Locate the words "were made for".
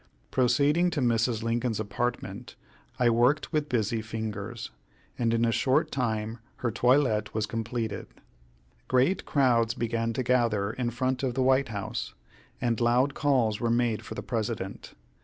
13.59-14.15